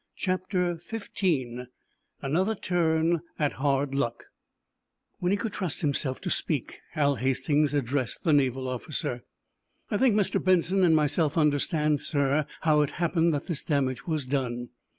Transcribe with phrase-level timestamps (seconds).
[0.15, 1.67] CHAPTER XV:
[2.23, 4.23] ANOTHER TURN AT HARD LUCK
[5.19, 9.23] When he could trust himself to speak Hal Hastings addressed the naval officer.
[9.91, 10.43] "I think Mr.
[10.43, 14.69] Benson and myself understand, sir, how it happened that this damage was done.